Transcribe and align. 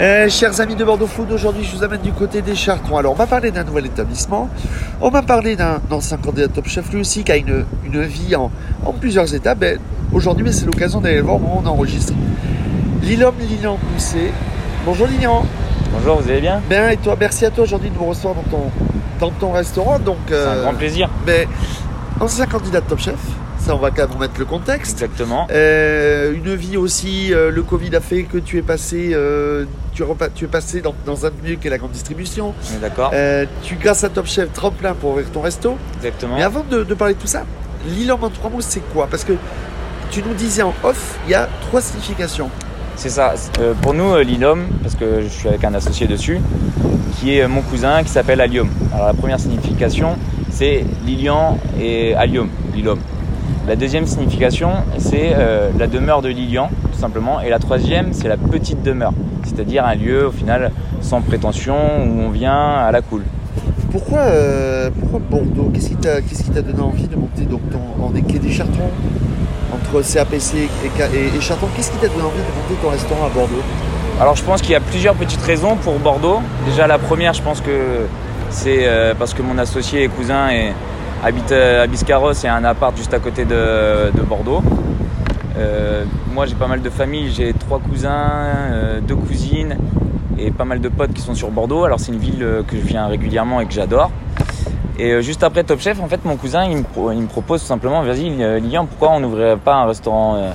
Euh, 0.00 0.28
chers 0.28 0.58
amis 0.60 0.74
de 0.74 0.84
Bordeaux 0.84 1.06
Food, 1.06 1.30
aujourd'hui 1.30 1.64
je 1.64 1.76
vous 1.76 1.84
amène 1.84 2.00
du 2.00 2.12
côté 2.12 2.40
des 2.42 2.54
Chartrons. 2.54 2.96
Alors 2.96 3.12
on 3.12 3.16
va 3.16 3.26
parler 3.26 3.50
d'un 3.50 3.62
nouvel 3.62 3.86
établissement, 3.86 4.48
on 5.00 5.10
va 5.10 5.22
parler 5.22 5.54
d'un 5.54 5.80
ancien 5.90 6.16
candidat 6.16 6.48
top 6.48 6.66
chef 6.66 6.90
lui 6.92 7.00
aussi 7.00 7.22
qui 7.24 7.30
a 7.30 7.36
une, 7.36 7.64
une 7.84 8.02
vie 8.02 8.34
en, 8.34 8.50
en 8.84 8.92
plusieurs 8.92 9.32
étapes. 9.34 9.58
Ben, 9.58 9.78
aujourd'hui 10.12 10.44
mais 10.44 10.52
c'est 10.52 10.64
l'occasion 10.64 11.00
d'aller 11.00 11.16
le 11.16 11.22
voir 11.22 11.36
où 11.36 11.46
on 11.62 11.66
enregistre. 11.66 12.14
Lilom 13.02 13.34
Lilian 13.38 13.78
Poussé. 13.92 14.32
Bonjour 14.86 15.06
Lilian. 15.06 15.44
Bonjour, 15.92 16.20
vous 16.22 16.30
allez 16.30 16.40
bien? 16.40 16.62
Bien 16.68 16.88
et 16.88 16.96
toi, 16.96 17.14
merci 17.20 17.44
à 17.44 17.50
toi 17.50 17.64
aujourd'hui 17.64 17.90
de 17.90 17.94
nous 17.94 18.06
recevoir 18.06 18.34
dans 18.34 18.42
ton, 18.50 18.70
dans 19.20 19.30
ton 19.30 19.52
restaurant. 19.52 19.98
Donc, 19.98 20.16
C'est 20.28 20.34
un 20.34 20.38
euh, 20.38 20.62
grand 20.62 20.74
plaisir. 20.74 21.10
ben, 21.26 21.46
ancien 22.18 22.46
candidat 22.46 22.80
de 22.80 22.86
top 22.86 22.98
chef, 22.98 23.18
ça 23.64 23.74
on 23.74 23.78
va 23.78 23.90
quand 23.90 24.08
même 24.08 24.18
mettre 24.18 24.38
le 24.38 24.44
contexte. 24.44 25.02
Exactement. 25.02 25.46
Euh, 25.50 26.34
une 26.34 26.54
vie 26.54 26.76
aussi, 26.76 27.32
euh, 27.32 27.50
le 27.50 27.62
Covid 27.62 27.94
a 27.96 28.00
fait 28.00 28.24
que 28.24 28.38
tu 28.38 28.58
es 28.58 28.62
passé, 28.62 29.12
euh, 29.12 29.64
tu, 29.94 30.02
es 30.02 30.48
passé 30.48 30.80
dans, 30.80 30.94
dans 31.06 31.26
un 31.26 31.30
milieu 31.42 31.56
qui 31.56 31.68
est 31.68 31.70
la 31.70 31.78
grande 31.78 31.92
distribution. 31.92 32.54
D'accord. 32.80 33.12
Tu, 33.62 33.76
grâce 33.76 34.04
à 34.04 34.08
Top 34.08 34.26
Chef, 34.26 34.52
tremplin 34.52 34.94
pour 34.94 35.10
ouvrir 35.10 35.30
ton 35.30 35.40
resto. 35.40 35.76
Exactement. 35.98 36.36
Mais 36.36 36.42
avant 36.42 36.64
de, 36.68 36.82
de 36.82 36.94
parler 36.94 37.14
de 37.14 37.20
tout 37.20 37.26
ça, 37.26 37.44
l'île 37.86 38.12
en 38.12 38.18
trois 38.30 38.50
mots, 38.50 38.60
c'est 38.60 38.82
quoi? 38.92 39.06
Parce 39.10 39.24
que 39.24 39.34
tu 40.10 40.22
nous 40.22 40.34
disais 40.34 40.62
en 40.62 40.74
off, 40.82 41.18
il 41.26 41.30
y 41.30 41.34
a 41.34 41.48
trois 41.68 41.80
significations. 41.80 42.50
C'est 42.96 43.08
ça. 43.08 43.34
Euh, 43.58 43.74
pour 43.80 43.94
nous, 43.94 44.12
euh, 44.12 44.22
Lilom, 44.22 44.66
parce 44.82 44.94
que 44.94 45.22
je 45.22 45.28
suis 45.28 45.48
avec 45.48 45.64
un 45.64 45.74
associé 45.74 46.06
dessus, 46.06 46.38
qui 47.18 47.36
est 47.36 47.42
euh, 47.42 47.48
mon 47.48 47.62
cousin, 47.62 48.02
qui 48.02 48.10
s'appelle 48.10 48.40
Allium. 48.40 48.68
Alors 48.92 49.06
la 49.06 49.14
première 49.14 49.40
signification, 49.40 50.16
c'est 50.50 50.84
Lilian 51.06 51.58
et 51.80 52.14
Allium, 52.14 52.48
Lilom. 52.74 52.98
La 53.68 53.76
deuxième 53.76 54.06
signification, 54.06 54.70
c'est 54.98 55.32
euh, 55.36 55.70
la 55.78 55.86
demeure 55.86 56.20
de 56.22 56.28
Lilian, 56.28 56.68
tout 56.92 56.98
simplement. 56.98 57.40
Et 57.40 57.48
la 57.50 57.58
troisième, 57.58 58.12
c'est 58.12 58.28
la 58.28 58.36
petite 58.36 58.82
demeure, 58.82 59.12
c'est-à-dire 59.44 59.84
un 59.84 59.94
lieu, 59.94 60.26
au 60.26 60.32
final, 60.32 60.72
sans 61.00 61.20
prétention, 61.20 61.76
où 62.06 62.20
on 62.22 62.30
vient 62.30 62.74
à 62.74 62.90
la 62.90 63.02
cool. 63.02 63.22
Pourquoi, 63.90 64.20
euh, 64.20 64.90
pourquoi 65.00 65.20
Bordeaux? 65.30 65.70
Qu'est-ce 65.72 65.88
qui 66.42 66.50
t'a 66.50 66.62
donné 66.62 66.80
envie 66.80 67.06
de 67.06 67.14
monter 67.16 67.42
donc 67.42 67.60
ton, 67.70 68.02
en 68.04 68.10
des 68.10 68.22
quais 68.22 68.38
des 68.38 68.50
Chartrons 68.50 68.90
entre 69.74 70.02
CAPC 70.02 70.54
et, 70.56 70.66
et, 71.16 71.36
et 71.36 71.40
Chartrons 71.40 71.68
Qu'est-ce 71.76 71.90
qui 71.92 71.98
t'a 71.98 72.08
donné 72.08 72.22
envie 72.22 72.38
de 72.38 72.62
monter 72.62 72.82
ton 72.82 72.88
restaurant 72.90 73.26
à 73.26 73.28
Bordeaux? 73.28 73.62
Alors 74.20 74.34
je 74.34 74.42
pense 74.42 74.60
qu'il 74.62 74.72
y 74.72 74.76
a 74.76 74.80
plusieurs 74.80 75.14
petites 75.14 75.42
raisons 75.42 75.76
pour 75.76 75.98
Bordeaux. 75.98 76.40
Déjà 76.66 76.86
la 76.86 76.98
première, 76.98 77.32
je 77.34 77.42
pense 77.42 77.60
que 77.60 78.06
c'est 78.50 78.86
euh, 78.86 79.14
parce 79.18 79.34
que 79.34 79.42
mon 79.42 79.58
associé 79.58 80.04
et 80.04 80.08
cousin 80.08 80.48
est- 80.50 80.72
habite 81.22 81.52
euh, 81.52 81.84
à 81.84 81.86
Biscarrosse 81.86 82.44
et 82.44 82.48
a 82.48 82.54
un 82.54 82.64
appart 82.64 82.96
juste 82.96 83.14
à 83.14 83.18
côté 83.18 83.44
de, 83.44 84.10
de 84.10 84.22
Bordeaux. 84.22 84.62
Euh, 85.56 86.04
moi 86.32 86.46
j'ai 86.46 86.54
pas 86.54 86.66
mal 86.66 86.82
de 86.82 86.90
famille, 86.90 87.30
j'ai 87.30 87.52
trois 87.52 87.78
cousins, 87.78 88.10
euh, 88.10 89.00
deux 89.00 89.14
cousines 89.14 89.76
et 90.38 90.50
pas 90.50 90.64
mal 90.64 90.80
de 90.80 90.88
potes 90.88 91.12
qui 91.12 91.22
sont 91.22 91.34
sur 91.34 91.50
Bordeaux. 91.50 91.84
Alors 91.84 92.00
c'est 92.00 92.12
une 92.12 92.18
ville 92.18 92.46
que 92.66 92.76
je 92.76 92.82
viens 92.82 93.06
régulièrement 93.06 93.60
et 93.60 93.66
que 93.66 93.72
j'adore. 93.72 94.10
Et 94.98 95.22
juste 95.22 95.42
après 95.42 95.64
Top 95.64 95.80
Chef, 95.80 96.00
en 96.00 96.08
fait 96.08 96.24
mon 96.24 96.36
cousin 96.36 96.64
il 96.64 96.78
me, 96.78 97.26
propose 97.26 97.60
tout 97.60 97.66
simplement, 97.66 98.02
vas-y 98.02 98.30
Lilian, 98.60 98.86
pourquoi 98.86 99.10
on 99.12 99.20
n'ouvrirait 99.20 99.56
pas 99.56 99.76
un 99.76 99.86
restaurant 99.86 100.52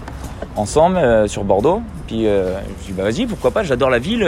ensemble 0.55 1.27
sur 1.27 1.43
Bordeaux? 1.43 1.81
Puis 2.07 2.27
euh, 2.27 2.59
je 2.81 2.87
dis 2.87 2.93
bah 2.93 3.03
vas-y, 3.03 3.25
pourquoi 3.25 3.51
pas, 3.51 3.63
j'adore 3.63 3.89
la 3.89 3.99
ville. 3.99 4.27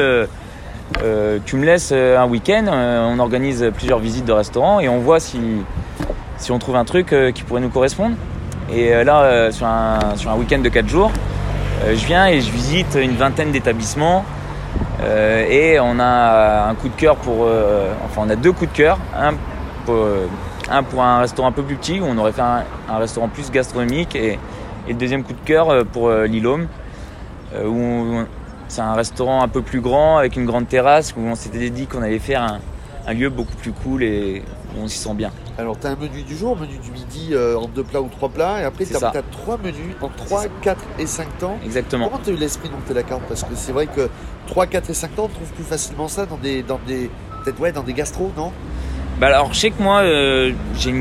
tu 1.45 1.55
me 1.55 1.65
laisses 1.65 1.91
un 1.91 2.27
week-end, 2.27 2.65
on 2.69 3.19
organise 3.19 3.71
plusieurs 3.75 3.99
visites 3.99 4.25
de 4.25 4.33
restaurants 4.33 4.79
et 4.79 4.89
on 4.89 4.99
voit 4.99 5.19
si, 5.19 5.39
si 6.39 6.51
on 6.51 6.59
trouve 6.59 6.75
un 6.75 6.85
truc 6.85 7.13
euh, 7.13 7.31
qui 7.31 7.43
pourrait 7.43 7.61
nous 7.61 7.69
correspondre. 7.69 8.15
Et 8.71 8.93
euh, 8.93 9.03
là, 9.03 9.21
euh, 9.23 9.51
sur 9.51 9.67
un, 9.67 10.35
week-end 10.37 10.59
de 10.59 10.69
4 10.69 10.87
jours, 10.87 11.11
je 11.87 12.05
viens 12.05 12.27
et 12.27 12.41
je 12.41 12.51
visite 12.51 12.97
une 13.01 13.15
vingtaine 13.15 13.51
d'établissements. 13.51 14.25
et 15.01 15.79
on 15.79 15.97
a 15.99 16.67
un 16.69 16.75
coup 16.75 16.89
de 16.89 16.95
cœur 16.95 17.15
pour. 17.15 17.47
enfin, 18.05 18.23
on 18.25 18.29
a 18.29 18.35
deux 18.35 18.51
coups 18.51 18.71
de 18.71 18.75
cœur. 18.75 18.97
Un 19.17 19.33
pour, 19.85 21.01
un 21.01 21.19
restaurant 21.19 21.47
un 21.47 21.51
peu 21.53 21.63
plus 21.63 21.77
petit 21.77 21.99
où 22.01 22.03
on 22.03 22.17
aurait 22.17 22.33
fait 22.33 22.41
un, 22.41 22.97
restaurant 22.97 23.29
plus 23.29 23.49
gastronomique. 23.49 24.15
Et, 24.15 24.37
le 24.87 24.95
deuxième 24.95 25.23
coup 25.23 25.33
de 25.33 25.45
cœur 25.45 25.85
pour 25.85 26.09
euh, 27.55 27.65
où 27.65 28.25
c'est 28.67 28.81
un 28.81 28.93
restaurant 28.93 29.41
un 29.41 29.47
peu 29.47 29.61
plus 29.61 29.81
grand 29.81 30.17
avec 30.17 30.35
une 30.35 30.45
grande 30.45 30.67
terrasse 30.67 31.13
où 31.17 31.21
on 31.21 31.35
s'était 31.35 31.69
dit 31.69 31.87
qu'on 31.87 32.01
allait 32.01 32.19
faire 32.19 32.43
un, 32.43 32.59
un 33.09 33.13
lieu 33.13 33.29
beaucoup 33.29 33.55
plus 33.55 33.71
cool 33.71 34.03
et 34.03 34.43
on 34.79 34.87
s'y 34.87 34.97
sent 34.99 35.13
bien. 35.15 35.31
Alors, 35.57 35.79
tu 35.79 35.87
as 35.87 35.89
un 35.89 35.95
menu 35.95 36.21
du 36.21 36.37
jour, 36.37 36.55
menu 36.55 36.77
du 36.77 36.91
midi 36.91 37.29
euh, 37.31 37.57
en 37.57 37.67
deux 37.67 37.83
plats 37.83 38.01
ou 38.01 38.07
trois 38.07 38.29
plats, 38.29 38.61
et 38.61 38.63
après, 38.65 38.85
tu 38.85 38.95
as, 38.95 38.99
ça. 38.99 39.11
trois 39.31 39.57
menus 39.57 39.95
en 40.01 40.09
C'est 40.19 40.25
3, 40.25 40.41
ça. 40.43 40.47
4 40.61 40.81
et 40.99 41.05
5 41.07 41.37
temps. 41.39 41.57
Exactement. 41.65 42.07
Comment 42.09 42.21
tu 42.23 42.29
as 42.29 42.33
eu 42.33 42.37
l'esprit 42.37 42.69
de 42.69 42.73
monter 42.75 42.93
la 42.93 43.01
carte? 43.03 43.23
Parce 43.27 43.43
que 43.43 43.55
c'est 43.55 43.71
vrai 43.71 43.87
que 43.87 44.09
3, 44.47 44.67
4 44.67 44.89
et 44.91 44.93
5 44.93 45.15
temps, 45.15 45.23
on 45.25 45.27
trouve 45.27 45.51
plus 45.53 45.63
facilement 45.63 46.07
ça 46.07 46.27
dans 46.27 46.37
des, 46.37 46.61
dans 46.61 46.79
des, 46.85 47.09
peut-être 47.43 47.59
ouais, 47.59 47.71
dans 47.71 47.81
des 47.83 47.93
gastros, 47.93 48.31
non? 48.37 48.51
Bah 49.19 49.27
alors 49.27 49.53
je 49.53 49.59
sais 49.59 49.71
que 49.71 49.83
moi 49.83 49.97
euh, 49.99 50.53
j'ai 50.77 50.93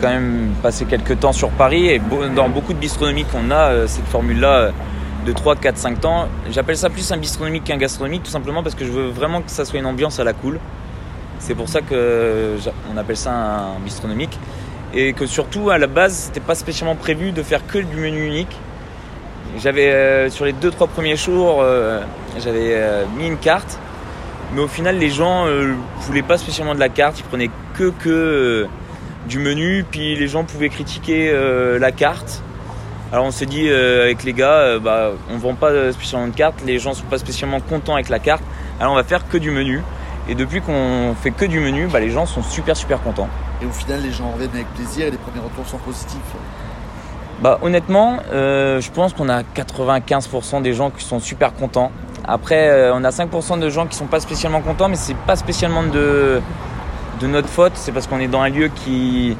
quand 0.00 0.08
même 0.08 0.52
passé 0.62 0.86
quelques 0.86 1.20
temps 1.20 1.34
sur 1.34 1.50
Paris 1.50 1.88
et 1.88 1.98
beau- 1.98 2.26
dans 2.34 2.48
beaucoup 2.48 2.72
de 2.72 2.78
bistronomies 2.78 3.26
qu'on 3.26 3.50
a 3.50 3.72
euh, 3.72 3.86
cette 3.86 4.06
formule 4.06 4.40
là 4.40 4.70
de 5.26 5.32
3, 5.32 5.56
4, 5.56 5.76
5 5.76 6.00
temps. 6.00 6.28
J'appelle 6.50 6.78
ça 6.78 6.88
plus 6.88 7.12
un 7.12 7.18
bistronomique 7.18 7.64
qu'un 7.64 7.76
gastronomique 7.76 8.22
tout 8.22 8.30
simplement 8.30 8.62
parce 8.62 8.74
que 8.74 8.86
je 8.86 8.90
veux 8.90 9.08
vraiment 9.10 9.42
que 9.42 9.50
ça 9.50 9.66
soit 9.66 9.78
une 9.80 9.84
ambiance 9.84 10.18
à 10.18 10.24
la 10.24 10.32
cool. 10.32 10.58
C'est 11.38 11.54
pour 11.54 11.68
ça 11.68 11.80
que 11.80 12.56
j'a- 12.62 12.72
on 12.92 12.96
appelle 12.96 13.16
ça 13.16 13.32
un 13.32 13.78
bistronomique 13.84 14.38
et 14.94 15.12
que 15.12 15.26
surtout 15.26 15.70
à 15.70 15.78
la 15.78 15.86
base 15.86 16.14
c'était 16.14 16.40
pas 16.40 16.54
spécialement 16.54 16.96
prévu 16.96 17.32
de 17.32 17.42
faire 17.42 17.66
que 17.66 17.78
du 17.78 17.96
menu 17.96 18.26
unique. 18.26 18.56
J'avais 19.58 19.90
euh, 19.90 20.30
sur 20.30 20.44
les 20.44 20.52
2-3 20.52 20.88
premiers 20.88 21.16
jours 21.16 21.60
euh, 21.62 22.00
j'avais 22.38 22.74
euh, 22.74 23.04
mis 23.16 23.26
une 23.26 23.38
carte 23.38 23.78
mais 24.54 24.62
au 24.62 24.66
final, 24.68 24.96
les 24.96 25.10
gens 25.10 25.44
voulaient 26.00 26.22
pas 26.22 26.38
spécialement 26.38 26.74
de 26.74 26.80
la 26.80 26.88
carte, 26.88 27.18
ils 27.18 27.22
prenaient 27.24 27.50
que 27.74 27.90
que 28.02 28.66
du 29.28 29.38
menu, 29.40 29.84
puis 29.90 30.16
les 30.16 30.26
gens 30.26 30.44
pouvaient 30.44 30.70
critiquer 30.70 31.30
la 31.78 31.92
carte. 31.92 32.42
Alors 33.12 33.26
on 33.26 33.30
s'est 33.30 33.44
dit 33.44 33.68
avec 33.68 34.24
les 34.24 34.32
gars, 34.32 34.52
euh, 34.54 34.78
bah, 34.78 35.10
on 35.30 35.36
vend 35.36 35.52
pas 35.54 35.92
spécialement 35.92 36.28
de 36.28 36.34
carte, 36.34 36.62
les 36.66 36.78
gens 36.78 36.94
sont 36.94 37.04
pas 37.04 37.18
spécialement 37.18 37.60
contents 37.60 37.92
avec 37.92 38.08
la 38.08 38.18
carte, 38.20 38.42
alors 38.80 38.94
on 38.94 38.96
va 38.96 39.04
faire 39.04 39.28
que 39.28 39.36
du 39.36 39.50
menu. 39.50 39.82
Et 40.28 40.34
depuis 40.34 40.60
qu'on 40.60 41.14
fait 41.20 41.30
que 41.30 41.46
du 41.46 41.58
menu, 41.58 41.86
bah, 41.86 42.00
les 42.00 42.10
gens 42.10 42.26
sont 42.26 42.42
super 42.42 42.76
super 42.76 43.02
contents. 43.02 43.28
Et 43.62 43.66
au 43.66 43.70
final, 43.70 44.02
les 44.02 44.12
gens 44.12 44.30
reviennent 44.30 44.50
avec 44.54 44.68
plaisir 44.74 45.06
et 45.06 45.10
les 45.10 45.16
premiers 45.16 45.40
retours 45.40 45.66
sont 45.66 45.78
positifs. 45.78 46.20
Bah 47.40 47.58
honnêtement, 47.62 48.18
euh, 48.32 48.80
je 48.80 48.90
pense 48.90 49.12
qu'on 49.12 49.28
a 49.28 49.42
95% 49.42 50.60
des 50.60 50.72
gens 50.74 50.90
qui 50.90 51.04
sont 51.04 51.20
super 51.20 51.54
contents. 51.54 51.92
Après, 52.26 52.68
euh, 52.68 52.92
on 52.94 53.04
a 53.04 53.10
5% 53.10 53.58
de 53.58 53.70
gens 53.70 53.86
qui 53.86 53.96
sont 53.96 54.06
pas 54.06 54.20
spécialement 54.20 54.60
contents, 54.60 54.88
mais 54.88 54.96
c'est 54.96 55.16
pas 55.16 55.36
spécialement 55.36 55.84
de, 55.84 56.40
de 57.20 57.26
notre 57.26 57.48
faute. 57.48 57.72
C'est 57.74 57.92
parce 57.92 58.08
qu'on 58.08 58.18
est 58.18 58.26
dans 58.26 58.40
un 58.40 58.48
lieu 58.48 58.68
qui, 58.74 59.36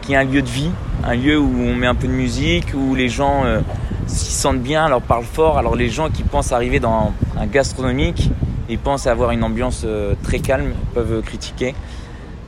qui 0.00 0.14
est 0.14 0.16
un 0.16 0.24
lieu 0.24 0.42
de 0.42 0.48
vie, 0.48 0.70
un 1.04 1.14
lieu 1.14 1.38
où 1.38 1.54
on 1.60 1.74
met 1.74 1.86
un 1.86 1.94
peu 1.94 2.08
de 2.08 2.12
musique, 2.12 2.68
où 2.74 2.94
les 2.94 3.08
gens 3.08 3.44
euh, 3.44 3.60
s'y 4.06 4.32
sentent 4.32 4.60
bien, 4.60 4.88
leur 4.88 5.02
parlent 5.02 5.22
fort. 5.24 5.58
Alors 5.58 5.76
les 5.76 5.90
gens 5.90 6.08
qui 6.08 6.22
pensent 6.22 6.52
arriver 6.52 6.80
dans 6.80 7.12
un 7.38 7.46
gastronomique, 7.46 8.30
ils 8.68 8.78
pensent 8.78 9.06
avoir 9.06 9.30
une 9.30 9.44
ambiance 9.44 9.82
euh, 9.84 10.14
très 10.22 10.38
calme, 10.38 10.72
peuvent 10.94 11.22
critiquer 11.22 11.74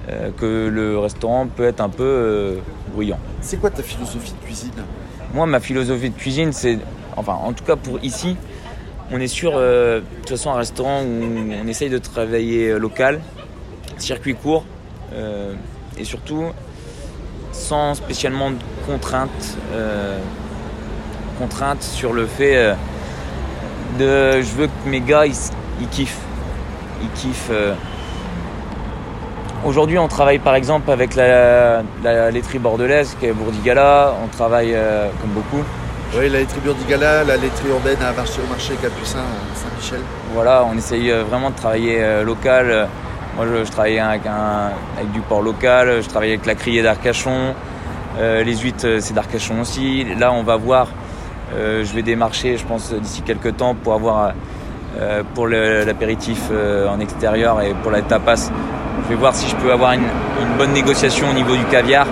euh, 0.09 0.31
que 0.37 0.69
le 0.69 0.99
restaurant 0.99 1.47
peut 1.47 1.65
être 1.65 1.81
un 1.81 1.89
peu 1.89 2.05
euh, 2.05 2.57
bruyant. 2.93 3.19
C'est 3.41 3.59
quoi 3.59 3.71
ta 3.71 3.83
philosophie 3.83 4.33
de 4.33 4.47
cuisine? 4.47 4.73
Moi, 5.33 5.47
ma 5.47 5.61
philosophie 5.61 6.11
de 6.11 6.17
cuisine, 6.17 6.53
c'est, 6.53 6.79
enfin, 7.17 7.35
en 7.35 7.53
tout 7.53 7.65
cas 7.65 7.77
pour 7.77 8.03
ici, 8.03 8.37
on 9.11 9.21
est 9.21 9.29
sur, 9.29 9.59
de 9.59 10.03
toute 10.21 10.31
façon, 10.31 10.51
un 10.51 10.57
restaurant 10.57 11.03
où 11.03 11.23
on 11.63 11.67
essaye 11.67 11.91
de 11.91 11.99
travailler 11.99 12.79
local, 12.79 13.21
circuit 13.99 14.35
court, 14.35 14.65
et 15.99 16.05
surtout 16.05 16.45
sans 17.55 17.95
spécialement 17.95 18.51
de 18.51 18.57
contraintes, 18.87 19.57
euh, 19.73 20.19
contraintes 21.39 21.83
sur 21.83 22.13
le 22.13 22.27
fait 22.27 22.57
euh, 22.57 22.75
de, 23.99 24.43
je 24.43 24.55
veux 24.55 24.67
que 24.67 24.89
mes 24.89 25.01
gars, 25.01 25.25
ils, 25.25 25.35
ils 25.81 25.89
kiffent, 25.89 26.19
ils 27.03 27.11
kiffent. 27.11 27.49
euh. 27.51 27.75
Aujourd'hui, 29.65 29.99
on 29.99 30.09
travaille 30.09 30.39
par 30.39 30.55
exemple 30.57 30.91
avec 30.91 31.15
la, 31.15 31.83
la 32.03 32.31
laiterie 32.31 32.59
bordelaise 32.59 33.17
qui 33.19 33.27
est 33.27 33.33
Bourdigala. 33.33 34.13
On 34.23 34.29
travaille 34.29 34.73
euh, 34.75 35.09
comme 35.21 35.31
beaucoup. 35.31 35.65
Oui, 36.17 36.29
la 36.29 36.41
laiterie 36.41 36.61
Burdigala, 36.61 37.25
la 37.25 37.37
laiterie 37.37 37.69
urbaine 37.71 37.97
à 38.03 38.13
marché, 38.13 38.41
au 38.45 38.49
marché 38.51 38.75
Capucin 38.75 39.19
à 39.21 39.57
Saint-Michel. 39.57 40.01
Voilà, 40.35 40.65
on 40.71 40.77
essaye 40.77 41.11
euh, 41.11 41.25
vraiment 41.25 41.51
de 41.51 41.57
travailler 41.57 41.97
euh, 42.03 42.25
local. 42.25 42.67
Euh, 42.71 42.87
Moi, 43.37 43.47
je, 43.51 43.65
je 43.65 43.71
travaille 43.73 43.99
avec, 43.99 44.27
un- 44.27 44.71
avec 44.99 45.11
du 45.13 45.21
porc 45.21 45.43
local. 45.43 46.03
Je 46.03 46.09
travaille 46.09 46.29
avec 46.31 46.45
la 46.47 46.55
criée 46.55 46.83
d'Arcachon. 46.83 47.55
Euh, 48.19 48.45
les 48.45 48.57
huîtres, 48.59 48.87
euh, 48.87 48.99
c'est 49.01 49.15
d'Arcachon 49.15 49.61
aussi. 49.63 50.05
Là, 50.19 50.31
on 50.31 50.43
va 50.43 50.57
voir. 50.57 50.89
euh, 51.55 51.85
je 51.85 51.93
vais 51.95 52.03
démarcher, 52.03 52.59
je 52.59 52.65
pense, 52.67 52.93
d'ici 52.93 53.23
quelques 53.23 53.57
temps 53.57 53.75
pour 53.75 53.95
avoir 53.95 54.27
euh, 54.27 54.31
pour 55.35 55.47
le- 55.47 55.85
l'apéritif 55.85 56.49
euh, 56.51 56.89
en 56.89 57.01
extérieur 57.01 57.61
et 57.61 57.75
pour 57.83 57.91
la 57.91 58.03
tapas. 58.03 58.51
Je 59.05 59.09
vais 59.09 59.15
voir 59.17 59.35
si 59.35 59.49
je 59.49 59.57
peux 59.57 59.73
avoir 59.73 59.93
une, 59.93 60.03
une 60.03 60.57
bonne 60.57 60.73
négociation 60.73 61.29
au 61.31 61.35
niveau 61.35 61.57
du 61.57 61.65
caviar 61.65 62.07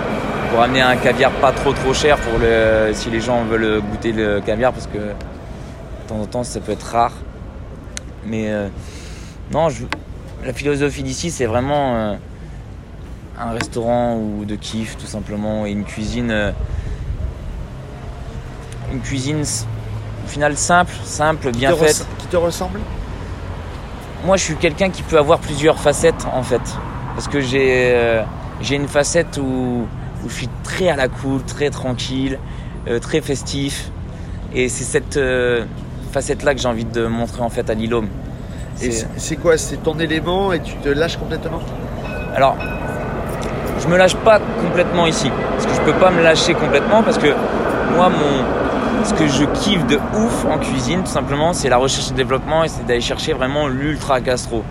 pour 0.51 0.61
amener 0.61 0.81
un 0.81 0.95
caviar 0.97 1.31
pas 1.31 1.51
trop 1.51 1.73
trop 1.73 1.93
cher 1.93 2.17
pour 2.17 2.37
le, 2.39 2.91
si 2.93 3.09
les 3.09 3.19
gens 3.21 3.43
veulent 3.45 3.81
goûter 3.81 4.11
le 4.11 4.41
caviar 4.41 4.71
parce 4.73 4.87
que 4.87 4.97
de 4.97 6.07
temps 6.07 6.19
en 6.21 6.25
temps 6.25 6.43
ça 6.43 6.59
peut 6.59 6.73
être 6.73 6.83
rare. 6.83 7.13
Mais 8.25 8.51
euh, 8.51 8.67
non, 9.51 9.69
je- 9.69 9.85
la 10.45 10.53
philosophie 10.53 11.03
d'ici, 11.03 11.31
c'est 11.31 11.45
vraiment 11.45 11.95
euh, 11.95 12.13
un 13.39 13.51
restaurant 13.51 14.15
ou 14.17 14.45
de 14.45 14.55
kiff, 14.55 14.97
tout 14.97 15.07
simplement, 15.07 15.65
et 15.65 15.71
une 15.71 15.85
cuisine. 15.85 16.29
euh, 16.31 16.51
une 18.91 18.99
cuisine 18.99 19.41
au 19.41 20.27
final 20.27 20.55
simple, 20.55 20.93
simple, 21.03 21.51
bien 21.51 21.71
faite. 21.87 22.05
Te 22.33 22.37
ressemble 22.37 22.79
Moi, 24.25 24.37
je 24.37 24.43
suis 24.43 24.55
quelqu'un 24.55 24.89
qui 24.89 25.03
peut 25.03 25.19
avoir 25.19 25.37
plusieurs 25.37 25.77
facettes 25.77 26.25
en 26.33 26.41
fait, 26.41 26.61
parce 27.13 27.27
que 27.27 27.39
j'ai 27.39 27.91
euh, 27.93 28.23
une 28.71 28.87
facette 28.87 29.37
où, 29.37 29.85
où 30.23 30.29
je 30.29 30.33
suis 30.33 30.49
très 30.63 30.89
à 30.89 30.95
la 30.95 31.09
cool, 31.09 31.43
très 31.43 31.69
tranquille, 31.69 32.39
euh, 32.87 32.97
très 32.97 33.21
festif, 33.21 33.91
et 34.51 34.67
c'est 34.67 34.83
cette 34.83 35.17
euh, 35.17 35.65
facette-là 36.11 36.55
que 36.55 36.59
j'ai 36.61 36.67
envie 36.67 36.85
de 36.85 37.05
montrer 37.05 37.43
en 37.43 37.49
fait 37.49 37.69
à 37.69 37.75
Lilôme. 37.75 38.07
Et 38.81 38.89
c'est 39.17 39.35
quoi? 39.35 39.55
C'est 39.59 39.83
ton 39.83 39.99
élément 39.99 40.53
et 40.53 40.59
tu 40.59 40.73
te 40.77 40.89
lâches 40.89 41.17
complètement? 41.17 41.59
Alors, 42.35 42.57
je 43.79 43.87
me 43.87 43.95
lâche 43.95 44.15
pas 44.15 44.39
complètement 44.59 45.05
ici, 45.05 45.29
parce 45.51 45.67
que 45.67 45.73
je 45.75 45.81
peux 45.81 45.99
pas 45.99 46.09
me 46.09 46.23
lâcher 46.23 46.55
complètement, 46.55 47.03
parce 47.03 47.19
que 47.19 47.31
moi, 47.95 48.09
mon, 48.09 48.62
ce 49.03 49.13
que 49.13 49.27
je 49.27 49.43
kiffe 49.45 49.85
de 49.87 49.95
ouf 49.95 50.45
en 50.45 50.57
cuisine, 50.57 51.01
tout 51.03 51.11
simplement, 51.11 51.53
c'est 51.53 51.69
la 51.69 51.77
recherche 51.77 52.11
et 52.11 52.13
développement, 52.13 52.63
et 52.63 52.67
c'est 52.67 52.85
d'aller 52.85 53.01
chercher 53.01 53.33
vraiment 53.33 53.67
l'ultra 53.67 54.21
gastro. 54.21 54.63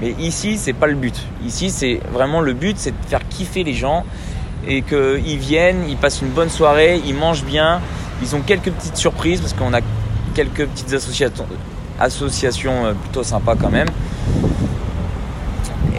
Mais 0.00 0.14
ici, 0.18 0.56
c'est 0.58 0.72
pas 0.72 0.86
le 0.86 0.94
but. 0.94 1.14
Ici, 1.46 1.70
c'est 1.70 2.00
vraiment 2.12 2.40
le 2.40 2.52
but, 2.52 2.76
c'est 2.78 2.90
de 2.90 3.06
faire 3.06 3.26
kiffer 3.28 3.62
les 3.64 3.74
gens 3.74 4.04
et 4.66 4.82
qu'ils 4.82 5.38
viennent, 5.38 5.84
ils 5.88 5.96
passent 5.96 6.22
une 6.22 6.28
bonne 6.30 6.48
soirée, 6.48 7.00
ils 7.04 7.14
mangent 7.14 7.44
bien, 7.44 7.80
ils 8.22 8.34
ont 8.34 8.40
quelques 8.40 8.70
petites 8.70 8.96
surprises 8.96 9.40
parce 9.40 9.52
qu'on 9.52 9.72
a 9.74 9.80
quelques 10.34 10.66
petites 10.66 10.92
associations, 10.92 11.46
associations 12.00 12.86
euh, 12.86 12.92
plutôt 12.92 13.22
sympas 13.22 13.54
quand 13.60 13.70
même. 13.70 13.88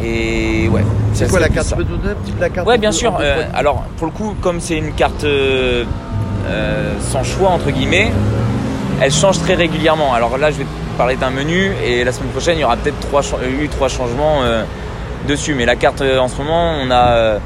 Et 0.04 0.68
ouais. 0.70 0.84
C'est 1.14 1.30
quoi 1.30 1.40
la 1.40 1.50
carte. 1.50 1.70
Tu 1.70 1.76
peux 1.76 1.84
donner 1.84 2.10
un 2.10 2.16
petit 2.16 2.32
peu 2.32 2.42
la 2.42 2.50
carte 2.50 2.68
Ouais, 2.68 2.76
en 2.76 2.80
bien 2.80 2.92
sûr. 2.92 3.18
euh, 3.20 3.44
alors, 3.54 3.84
pour 3.98 4.08
le 4.08 4.12
coup, 4.14 4.36
comme 4.42 4.60
c'est 4.60 4.78
une 4.78 4.92
carte 4.92 5.24
euh, 5.24 5.86
euh, 6.48 6.94
sans 7.00 7.24
choix, 7.24 7.50
entre 7.50 7.72
guillemets, 7.72 8.12
elle 9.02 9.12
change 9.12 9.40
très 9.40 9.56
régulièrement. 9.56 10.14
Alors 10.14 10.38
là, 10.38 10.52
je 10.52 10.58
vais 10.58 10.66
parler 10.98 11.16
d'un 11.16 11.32
menu 11.32 11.72
et 11.84 12.04
la 12.04 12.12
semaine 12.12 12.30
prochaine, 12.30 12.58
il 12.58 12.62
y 12.62 12.64
aura 12.64 12.78
peut-être 12.78 13.00
trois, 13.00 13.22
euh, 13.22 13.64
eu 13.64 13.68
trois 13.68 13.90
changements 13.90 14.44
euh, 14.44 14.64
dessus. 15.28 15.56
Mais 15.56 15.66
la 15.66 15.76
carte, 15.76 16.02
en 16.02 16.28
ce 16.28 16.38
moment, 16.38 16.76
on 16.82 16.92
a, 16.92 17.40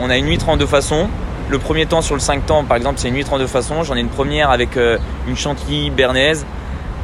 on 0.00 0.10
a 0.10 0.16
une 0.16 0.26
huître 0.26 0.48
en 0.48 0.56
deux 0.56 0.66
façons. 0.66 1.08
Le 1.50 1.58
premier 1.58 1.86
temps 1.86 2.00
sur 2.00 2.14
le 2.14 2.20
5 2.20 2.46
temps, 2.46 2.64
par 2.64 2.76
exemple, 2.76 2.98
c'est 2.98 3.08
une 3.08 3.16
huître 3.16 3.32
en 3.32 3.38
deux 3.38 3.46
façons. 3.46 3.82
J'en 3.82 3.96
ai 3.96 4.00
une 4.00 4.08
première 4.08 4.50
avec 4.50 4.78
une 5.26 5.36
chantilly 5.36 5.90
bernaise, 5.90 6.46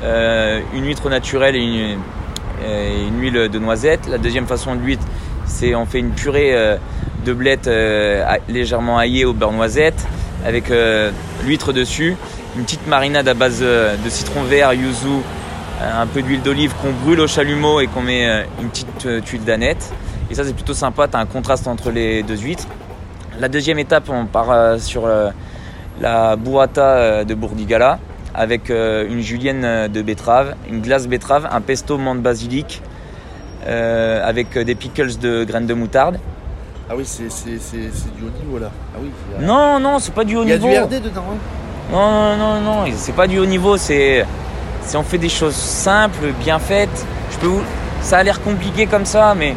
une 0.03 0.87
huître 0.87 1.11
naturelle 1.11 1.57
et 1.57 1.97
une, 2.63 3.21
huile 3.21 3.49
de 3.49 3.59
noisette. 3.59 4.09
La 4.09 4.19
deuxième 4.19 4.47
façon 4.47 4.77
de 4.77 4.81
l'huître, 4.81 5.05
c'est 5.47 5.75
on 5.75 5.85
fait 5.85 5.99
une 5.99 6.11
purée 6.11 6.55
de 7.25 7.33
blettes 7.33 7.69
légèrement 8.49 8.97
aillée 8.97 9.25
au 9.25 9.35
beurre 9.35 9.53
noisette 9.53 10.07
avec 10.45 10.71
euh, 10.71 11.11
l'huître 11.45 11.73
dessus, 11.73 12.17
une 12.57 12.65
petite 12.65 12.87
marinade 12.87 13.29
à 13.29 13.35
base 13.35 13.61
euh, 13.63 13.97
de 14.03 14.09
citron 14.09 14.43
vert, 14.43 14.73
yuzu, 14.73 15.07
euh, 15.09 16.03
un 16.03 16.07
peu 16.07 16.23
d'huile 16.23 16.43
d'olive 16.43 16.75
qu'on 16.81 16.93
brûle 16.93 17.21
au 17.21 17.27
chalumeau 17.27 17.81
et 17.81 17.87
qu'on 17.87 18.03
met 18.03 18.45
une 18.61 18.69
petite 18.69 19.25
tuile 19.25 19.45
d'aneth. 19.45 19.93
Et 20.31 20.35
ça 20.35 20.45
c'est 20.45 20.55
plutôt 20.55 20.75
sympa, 20.75 21.09
tu 21.09 21.17
as 21.17 21.21
un 21.21 21.27
contraste 21.27 21.67
entre 21.67 21.91
les 21.91 22.23
deux 22.23 22.37
huîtres. 22.37 22.67
La 23.39 23.49
deuxième 23.49 23.79
étape, 23.79 24.09
on 24.09 24.27
part 24.27 24.79
sur 24.79 25.09
la 26.01 26.37
burrata 26.37 27.25
de 27.25 27.35
Bourdigala 27.35 27.99
avec 28.35 28.69
une 28.69 29.21
julienne 29.21 29.89
de 29.89 30.03
betterave, 30.03 30.55
une 30.69 30.83
glace 30.83 31.09
betterave, 31.09 31.49
un 31.51 31.61
pesto 31.61 31.97
menthe 31.97 32.21
basilic 32.21 32.83
avec 33.67 34.59
des 34.59 34.75
pickles 34.75 35.19
de 35.19 35.45
graines 35.45 35.67
de 35.67 35.75
moutarde. 35.75 36.19
Ah 36.91 36.95
oui, 36.97 37.05
c'est 37.07 37.23
du 37.23 38.25
haut 38.25 38.45
niveau 38.45 38.59
là. 38.59 38.71
Ah 38.95 38.99
oui. 39.01 39.11
a- 39.39 39.43
Non, 39.43 39.79
non, 39.79 39.99
c'est 40.01 40.13
pas 40.13 40.25
du 40.25 40.35
haut 40.37 40.43
Il 40.43 40.49
y 40.49 40.53
a 40.53 40.59
niveau. 40.59 40.69
du 40.71 40.77
RD 40.97 41.01
dedans. 41.05 41.23
hein 41.31 41.37
Non, 41.93 42.37
non, 42.37 42.61
non, 42.61 42.85
non, 42.87 42.93
c'est 42.97 43.13
pas 43.15 43.29
du 43.29 43.39
haut 43.39 43.47
niveau, 43.47 43.77
c'est. 43.77 44.27
on 44.97 45.03
fait 45.05 45.19
des 45.19 45.29
choses 45.29 45.55
simples, 45.55 46.33
bien 46.43 46.59
faites. 46.59 47.07
Je 47.33 47.39
peux 47.39 47.47
vous- 47.47 47.63
Ça 48.03 48.19
a 48.19 48.23
l'air 48.23 48.41
compliqué 48.43 48.87
comme 48.87 49.05
ça, 49.05 49.35
mais. 49.37 49.55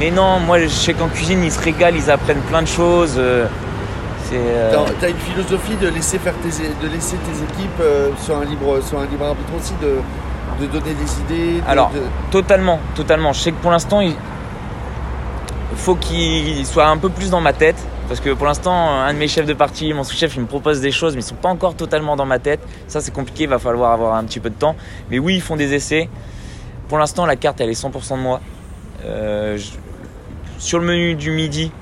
Mais 0.00 0.10
non, 0.10 0.40
moi 0.40 0.58
je 0.58 0.66
sais 0.68 0.92
qu'en 0.92 1.06
cuisine 1.08 1.42
ils 1.44 1.52
se 1.52 1.60
régalent, 1.62 1.96
ils 1.96 2.10
apprennent 2.10 2.42
plein 2.50 2.62
de 2.62 2.66
choses. 2.68 3.14
euh, 3.16 3.46
euh, 4.32 4.72
T'as 5.00 5.08
une 5.08 5.16
philosophie 5.16 5.76
de 5.76 5.86
laisser 5.88 6.18
faire 6.18 6.34
tes, 6.42 6.48
de 6.48 6.92
laisser 6.92 7.16
tes 7.16 7.42
équipes 7.44 7.80
euh, 7.80 8.10
sur 8.20 8.36
un 8.36 8.44
libre 8.44 8.80
sur 8.82 8.98
un 8.98 9.06
libre 9.06 9.24
arbitre 9.26 9.52
aussi, 9.56 9.72
de, 9.80 9.98
de 10.60 10.70
donner 10.70 10.94
des 10.94 11.34
idées. 11.34 11.60
de- 11.60 11.70
Alors, 11.70 11.90
de- 11.90 12.02
Totalement, 12.32 12.80
totalement. 12.96 13.32
Je 13.32 13.40
sais 13.40 13.52
que 13.52 13.60
pour 13.62 13.70
l'instant, 13.70 14.00
il 14.00 14.14
faut 15.76 15.94
qu'il 15.94 16.66
soit 16.66 16.86
un 16.86 16.96
peu 16.96 17.08
plus 17.08 17.30
dans 17.30 17.40
ma 17.40 17.52
tête. 17.52 17.76
Parce 18.08 18.20
que 18.20 18.30
pour 18.30 18.46
l'instant, 18.46 19.00
un 19.00 19.14
de 19.14 19.18
mes 19.18 19.28
chefs 19.28 19.46
de 19.46 19.54
partie, 19.54 19.92
mon 19.94 20.04
sous-chef, 20.04 20.36
il 20.36 20.42
me 20.42 20.46
propose 20.46 20.80
des 20.80 20.90
choses, 20.90 21.14
mais 21.14 21.22
ils 21.22 21.24
sont 21.24 21.34
pas 21.36 21.48
encore 21.48 21.74
totalement 21.74 22.16
dans 22.16 22.26
ma 22.26 22.38
tête. 22.38 22.60
Ça, 22.86 23.00
c'est 23.00 23.12
compliqué, 23.12 23.44
il 23.44 23.48
va 23.48 23.58
falloir 23.58 23.92
avoir 23.92 24.14
un 24.14 24.24
petit 24.24 24.40
peu 24.40 24.50
de 24.50 24.54
temps. 24.54 24.76
Mais 25.10 25.18
oui, 25.18 25.36
ils 25.36 25.40
font 25.40 25.56
des 25.56 25.72
essais. 25.72 26.10
Pour 26.88 26.98
l'instant, 26.98 27.24
la 27.24 27.36
carte, 27.36 27.60
elle 27.62 27.70
est 27.70 27.82
100% 27.82 28.16
de 28.16 28.22
moi. 28.22 28.40
Euh, 29.06 29.58
Sur 30.58 30.80
le 30.80 30.86
menu 30.86 31.14
du 31.14 31.30
midi, 31.30 31.72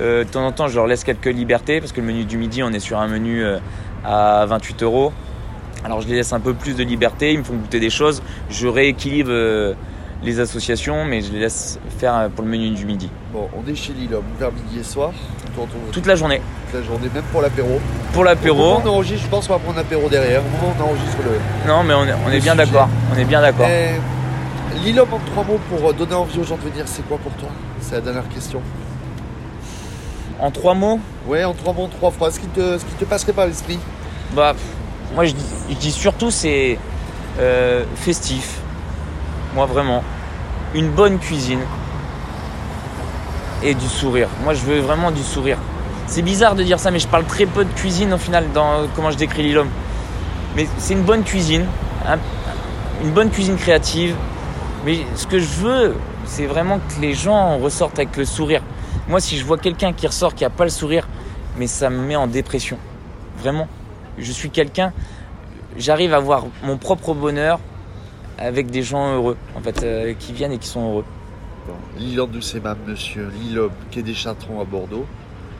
euh, 0.00 0.24
de 0.24 0.28
temps 0.28 0.44
en 0.44 0.52
temps, 0.52 0.66
je 0.66 0.74
leur 0.74 0.88
laisse 0.88 1.04
quelques 1.04 1.26
libertés, 1.26 1.80
parce 1.80 1.92
que 1.92 2.00
le 2.00 2.08
menu 2.08 2.24
du 2.24 2.38
midi, 2.38 2.62
on 2.64 2.72
est 2.72 2.80
sur 2.80 2.98
un 2.98 3.06
menu 3.06 3.44
euh, 3.44 3.58
à 4.04 4.44
28 4.46 4.82
euros. 4.82 5.12
Alors 5.84 6.00
je 6.00 6.08
les 6.08 6.16
laisse 6.16 6.32
un 6.32 6.40
peu 6.40 6.54
plus 6.54 6.74
de 6.74 6.84
liberté, 6.84 7.32
ils 7.32 7.38
me 7.38 7.44
font 7.44 7.54
goûter 7.54 7.80
des 7.80 7.90
choses, 7.90 8.22
je 8.50 8.68
rééquilibre 8.68 9.74
les 10.22 10.38
associations, 10.38 11.04
mais 11.04 11.22
je 11.22 11.32
les 11.32 11.40
laisse 11.40 11.80
faire 11.98 12.30
pour 12.30 12.44
le 12.44 12.50
menu 12.50 12.70
du 12.70 12.86
midi. 12.86 13.10
Bon, 13.32 13.48
on 13.56 13.66
est 13.70 13.74
chez 13.74 13.94
Lille, 13.94 14.10
vers 14.38 14.52
midi 14.52 14.80
et 14.80 14.82
soir. 14.82 15.10
On 15.10 15.50
te 15.54 15.60
retrouve 15.60 15.90
Toute 15.90 16.06
la 16.06 16.16
journée. 16.16 16.42
toute 16.70 16.80
la 16.80 16.86
journée, 16.86 17.08
même 17.14 17.22
pour 17.32 17.40
l'apéro. 17.40 17.80
Pour 18.12 18.24
l'apéro, 18.24 18.80
on 18.84 18.88
enregistre, 18.88 19.24
je 19.24 19.30
pense 19.30 19.46
qu'on 19.46 19.54
va 19.54 19.58
prendre 19.58 19.78
l'apéro 19.78 20.08
derrière. 20.10 20.42
On 20.62 20.82
enregistre 20.82 21.16
le. 21.24 21.68
non 21.68 21.82
mais 21.82 21.94
on 21.94 22.04
est, 22.04 22.12
on 22.12 22.40
bien 22.42 22.54
d'accord. 22.54 22.88
On 23.14 23.18
est 23.18 23.24
bien 23.24 23.40
d'accord. 23.40 23.66
Eh, 23.70 23.98
Lille 24.84 25.00
en 25.00 25.06
trois 25.06 25.44
mots 25.44 25.60
pour 25.70 25.88
euh, 25.88 25.92
donner 25.94 26.14
envie 26.14 26.38
aux 26.40 26.44
gens 26.44 26.56
de 26.56 26.62
venir, 26.68 26.84
c'est 26.86 27.06
quoi 27.08 27.16
pour 27.18 27.32
toi? 27.32 27.48
C'est 27.80 27.94
la 27.94 28.00
dernière 28.02 28.28
question. 28.28 28.60
En 30.38 30.50
trois 30.50 30.74
mots, 30.74 30.98
Ouais, 31.26 31.44
en 31.44 31.54
trois 31.54 31.72
mots, 31.72 31.84
en 31.84 31.88
trois 31.88 32.10
phrases. 32.10 32.34
Ce 32.34 32.40
qui 32.40 32.48
te, 32.48 32.78
ce 32.78 32.84
qui 32.84 32.94
te 32.94 33.04
passerait 33.04 33.32
par 33.32 33.46
l'esprit? 33.46 33.78
Bah 34.34 34.54
moi 35.14 35.24
je 35.24 35.32
dis, 35.32 35.44
je 35.70 35.74
dis 35.76 35.92
surtout 35.92 36.30
c'est 36.30 36.78
euh, 37.38 37.84
festif. 37.96 38.58
Moi 39.54 39.64
vraiment, 39.66 40.02
une 40.74 40.88
bonne 40.90 41.18
cuisine 41.18 41.60
et 43.64 43.74
du 43.74 43.86
sourire. 43.88 44.28
Moi 44.44 44.54
je 44.54 44.64
veux 44.64 44.80
vraiment 44.80 45.10
du 45.10 45.22
sourire. 45.22 45.58
C'est 46.06 46.22
bizarre 46.22 46.54
de 46.54 46.62
dire 46.62 46.78
ça, 46.78 46.90
mais 46.90 46.98
je 46.98 47.08
parle 47.08 47.24
très 47.24 47.46
peu 47.46 47.64
de 47.64 47.72
cuisine 47.72 48.12
au 48.12 48.18
final 48.18 48.46
dans 48.52 48.86
comment 48.94 49.10
je 49.10 49.16
décris 49.16 49.42
Lilom. 49.42 49.68
Mais 50.56 50.66
c'est 50.78 50.94
une 50.94 51.02
bonne 51.02 51.22
cuisine, 51.22 51.64
un- 52.06 52.18
une 53.02 53.10
bonne 53.12 53.30
cuisine 53.30 53.56
créative. 53.56 54.14
Mais 54.84 54.98
ce 55.14 55.26
que 55.26 55.38
je 55.38 55.46
veux, 55.60 55.94
c'est 56.26 56.46
vraiment 56.46 56.78
que 56.78 57.00
les 57.00 57.14
gens 57.14 57.56
ressortent 57.58 57.98
avec 57.98 58.16
le 58.16 58.24
sourire. 58.24 58.62
Moi, 59.08 59.20
si 59.20 59.38
je 59.38 59.44
vois 59.44 59.58
quelqu'un 59.58 59.92
qui 59.92 60.06
ressort 60.06 60.34
qui 60.34 60.44
a 60.44 60.50
pas 60.50 60.64
le 60.64 60.70
sourire, 60.70 61.08
mais 61.56 61.66
ça 61.66 61.88
me 61.88 61.98
met 62.04 62.16
en 62.16 62.26
dépression. 62.26 62.76
Vraiment. 63.38 63.68
Je 64.18 64.30
suis 64.32 64.50
quelqu'un, 64.50 64.92
j'arrive 65.78 66.12
à 66.14 66.18
voir 66.18 66.44
mon 66.62 66.76
propre 66.76 67.14
bonheur 67.14 67.58
avec 68.38 68.70
des 68.70 68.82
gens 68.82 69.14
heureux, 69.14 69.36
en 69.56 69.60
fait, 69.60 69.82
euh, 69.82 70.14
qui 70.18 70.32
viennent 70.32 70.52
et 70.52 70.58
qui 70.58 70.68
sont 70.68 70.86
heureux. 70.90 71.04
Bon, 71.66 71.74
Lille 71.98 72.20
en 72.20 72.26
Doucémam, 72.26 72.76
monsieur. 72.86 73.28
Lille, 73.40 73.60
quai 73.90 74.02
des 74.02 74.14
Chartrons 74.14 74.60
à 74.60 74.64
Bordeaux. 74.64 75.06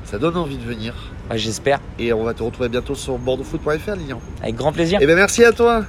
Ça 0.05 0.19
donne 0.19 0.37
envie 0.37 0.57
de 0.59 0.65
venir. 0.65 0.95
Bah, 1.29 1.37
J'espère, 1.37 1.79
Et 1.99 2.13
on 2.13 2.25
va 2.25 2.35
te 2.35 2.43
retrouver 2.43 2.69
bientôt 2.69 2.95
sur 2.95 3.19
bordeauxfoot.fr, 3.19 3.95
Lilian. 3.97 4.21
avec 4.43 4.57
grand 4.57 4.73
plaisir. 4.73 4.99
Eh 5.01 5.07
bien, 5.07 5.15
merci 5.15 5.45
à 5.45 5.53
toi. 5.53 5.85